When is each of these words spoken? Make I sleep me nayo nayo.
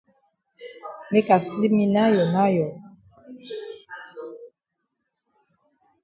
Make 1.11 1.29
I 1.35 1.37
sleep 1.47 1.71
me 1.77 1.85
nayo 1.95 2.23
nayo. 2.35 2.67